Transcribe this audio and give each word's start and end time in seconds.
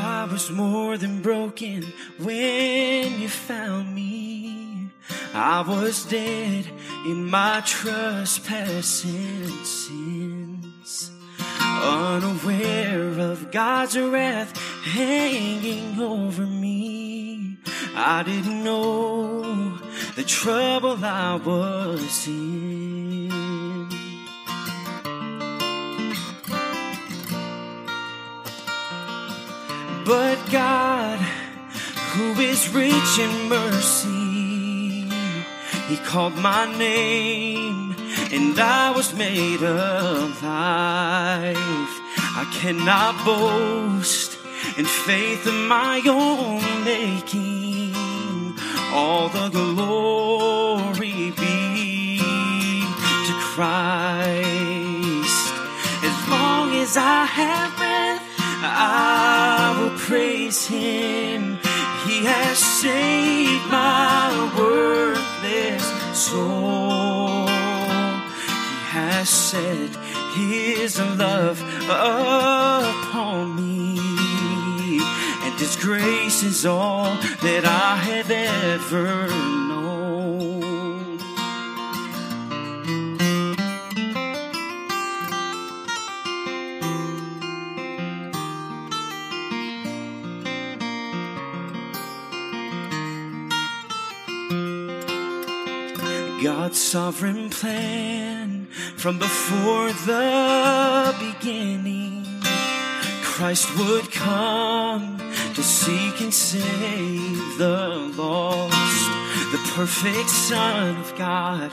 I 0.00 0.24
was 0.24 0.50
more 0.50 0.96
than 0.96 1.20
broken 1.20 1.84
when 2.18 3.20
you 3.20 3.28
found 3.28 3.94
me. 3.94 4.88
I 5.34 5.60
was 5.60 6.06
dead 6.06 6.66
in 7.06 7.26
my 7.26 7.60
trespassing 7.64 9.64
sins, 9.64 11.10
unaware 11.82 13.10
of 13.30 13.50
God's 13.50 13.98
wrath 13.98 14.56
hanging 14.84 16.00
over 16.00 16.46
me. 16.46 17.58
I 17.94 18.22
didn't 18.22 18.64
know 18.64 19.76
the 20.16 20.24
trouble 20.24 21.04
I 21.04 21.34
was 21.36 22.26
in. 22.26 23.49
But 30.10 30.38
God, 30.50 31.20
who 32.14 32.32
is 32.40 32.68
rich 32.74 33.18
in 33.20 33.48
mercy, 33.48 35.08
He 35.86 35.96
called 35.98 36.34
my 36.34 36.66
name 36.76 37.94
and 38.32 38.58
I 38.58 38.90
was 38.90 39.14
made 39.14 39.62
alive. 39.62 40.34
I 42.42 42.44
cannot 42.60 43.24
boast 43.24 44.36
in 44.76 44.84
faith 44.84 45.46
of 45.46 45.54
my 45.54 46.02
own 46.04 46.84
making. 46.84 47.94
All 48.92 49.28
the 49.28 49.48
glory 49.50 51.30
be 51.38 52.18
to 52.18 53.34
Christ. 53.52 54.40
As 56.02 56.28
long 56.28 56.74
as 56.74 56.96
I 56.96 57.26
have 57.26 57.76
breath, 57.76 58.09
I 58.62 59.76
will 59.78 59.98
praise 59.98 60.66
him. 60.66 61.58
He 62.06 62.24
has 62.24 62.58
saved 62.58 63.66
my 63.70 64.52
worthless 64.58 65.84
soul. 66.18 67.46
He 67.46 68.76
has 68.92 69.28
set 69.28 69.90
his 70.34 70.98
love 70.98 71.60
upon 71.88 73.56
me. 73.56 73.98
And 75.44 75.58
his 75.58 75.76
grace 75.76 76.42
is 76.42 76.66
all 76.66 77.14
that 77.42 77.64
I 77.64 77.96
have 77.96 78.30
ever 78.30 79.49
God's 96.42 96.80
sovereign 96.80 97.50
plan 97.50 98.64
from 98.96 99.18
before 99.18 99.92
the 99.92 101.14
beginning. 101.20 102.24
Christ 103.22 103.68
would 103.78 104.10
come 104.10 105.18
to 105.54 105.62
seek 105.62 106.18
and 106.22 106.32
save 106.32 107.58
the 107.58 108.10
lost. 108.16 109.10
The 109.52 109.58
perfect 109.74 110.30
Son 110.30 110.96
of 110.96 111.14
God, 111.18 111.72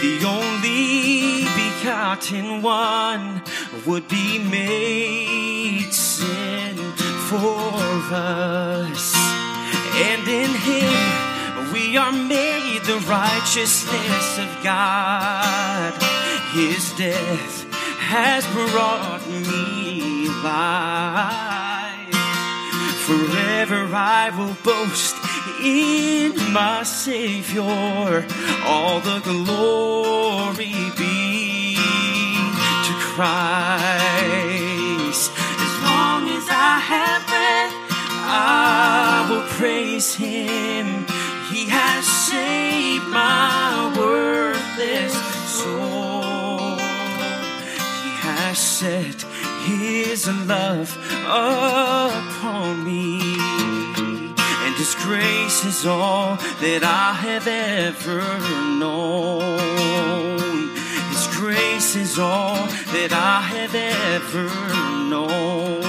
the 0.00 0.24
only 0.24 1.42
begotten 1.56 2.62
one, 2.62 3.42
would 3.86 4.06
be 4.06 4.38
made 4.38 5.92
sin 5.92 6.76
for 7.28 7.58
us. 8.12 9.16
And 9.96 10.28
in 10.28 10.50
Him 10.50 10.75
we 11.86 11.96
are 11.96 12.12
made 12.12 12.82
the 12.82 12.98
righteousness 13.08 14.38
of 14.38 14.62
God. 14.62 15.92
His 16.52 16.92
death 16.96 17.64
has 17.98 18.44
brought 18.48 19.24
me 19.28 20.28
life. 20.42 22.14
Forever 23.06 23.88
I 23.94 24.30
will 24.36 24.56
boast 24.64 25.14
in 25.62 26.52
my 26.52 26.82
Savior. 26.82 28.26
All 28.64 29.00
the 29.00 29.20
glory 29.20 30.90
be 30.98 31.76
to 32.86 32.92
Christ. 33.14 33.30
As 35.66 35.74
long 35.84 36.28
as 36.30 36.46
I 36.50 36.78
have 36.92 37.22
breath, 37.26 37.74
I 38.28 39.26
will 39.30 39.46
praise 39.56 40.14
Him. 40.16 40.55
Has 48.46 48.58
set 48.58 49.22
His 49.66 50.28
love 50.46 50.96
upon 51.26 52.84
me. 52.84 53.18
And 53.98 54.74
His 54.76 54.94
grace 55.02 55.64
is 55.64 55.84
all 55.84 56.36
that 56.60 56.84
I 56.84 57.12
have 57.26 57.48
ever 57.48 58.22
known. 58.78 59.58
His 61.10 61.26
grace 61.34 61.96
is 61.96 62.20
all 62.20 62.68
that 62.94 63.12
I 63.12 63.40
have 63.40 63.74
ever 63.74 64.48
known. 65.10 65.82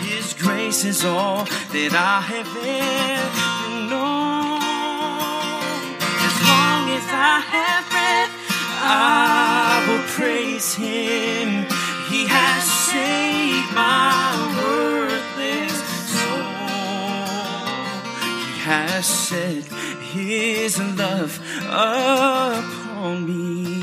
His 0.00 0.32
grace 0.32 0.86
is 0.86 1.04
all 1.04 1.44
that 1.44 1.92
I 1.92 2.22
have 2.32 2.56
ever 2.64 3.50
known. 3.90 4.62
As 6.28 6.36
long 6.48 6.88
as 6.96 7.06
I 7.12 7.40
have 7.54 7.84
breath, 7.90 8.32
I 8.82 9.84
will 9.86 10.04
praise 10.08 10.74
Him. 10.74 11.09
Has 18.70 19.04
set 19.04 19.64
His 20.14 20.78
love 20.78 21.40
upon 21.66 23.26
me, 23.26 23.82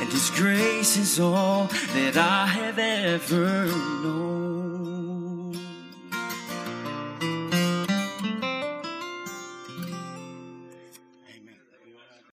and 0.00 0.08
His 0.10 0.30
grace 0.30 0.96
is 0.96 1.20
all 1.20 1.70
that 1.94 2.16
I 2.16 2.46
have 2.46 2.78
ever 2.80 3.66
known. 4.02 4.61